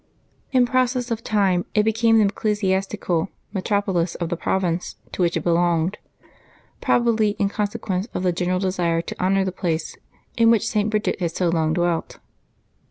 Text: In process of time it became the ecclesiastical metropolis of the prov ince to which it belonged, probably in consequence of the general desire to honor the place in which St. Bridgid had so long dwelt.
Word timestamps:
In 0.51 0.65
process 0.65 1.11
of 1.11 1.23
time 1.23 1.63
it 1.75 1.83
became 1.83 2.17
the 2.17 2.25
ecclesiastical 2.25 3.29
metropolis 3.53 4.15
of 4.15 4.29
the 4.29 4.35
prov 4.35 4.63
ince 4.63 4.95
to 5.11 5.21
which 5.21 5.37
it 5.37 5.43
belonged, 5.43 5.99
probably 6.81 7.35
in 7.37 7.49
consequence 7.49 8.07
of 8.15 8.23
the 8.23 8.31
general 8.31 8.57
desire 8.59 9.03
to 9.03 9.23
honor 9.23 9.45
the 9.45 9.51
place 9.51 9.95
in 10.35 10.49
which 10.49 10.67
St. 10.67 10.89
Bridgid 10.89 11.19
had 11.19 11.35
so 11.35 11.49
long 11.49 11.73
dwelt. 11.73 12.17